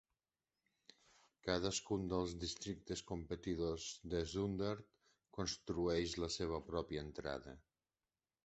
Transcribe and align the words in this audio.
Cadascun 1.47 2.07
dels 2.13 2.33
districtes 2.45 3.03
competidors 3.11 3.85
de 4.15 4.23
Zundert 4.33 4.83
construeix 5.41 6.17
la 6.25 6.35
seva 6.41 6.63
pròpia 6.73 7.09
entrada. 7.11 7.59